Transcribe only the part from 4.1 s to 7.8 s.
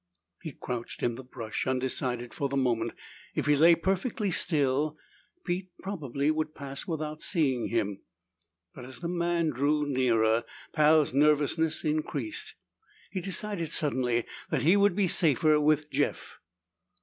still, Pete probably would pass without seeing